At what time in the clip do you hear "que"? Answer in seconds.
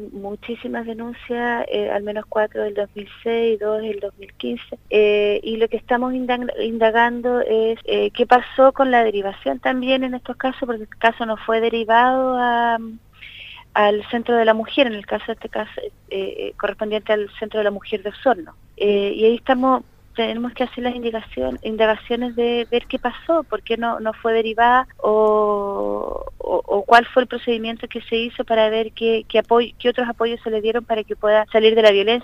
5.68-5.76, 20.52-20.64, 27.88-28.00, 31.02-31.16